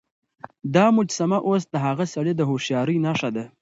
[0.75, 3.45] دا مجسمه اوس د هغه سړي د هوښيارۍ نښه ده.